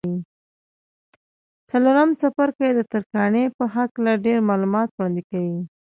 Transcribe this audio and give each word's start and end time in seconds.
څلورم 1.69 2.09
څپرکی 2.19 2.71
د 2.75 2.79
ترکاڼۍ 2.91 3.45
په 3.57 3.63
هکله 3.75 4.11
ډېر 4.25 4.37
معلومات 4.49 4.89
وړاندې 4.91 5.23
کوي. 5.31 5.59